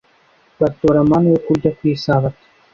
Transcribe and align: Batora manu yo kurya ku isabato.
Batora 0.61 0.99
manu 1.09 1.27
yo 1.33 1.39
kurya 1.45 1.69
ku 1.77 1.83
isabato. 1.95 2.43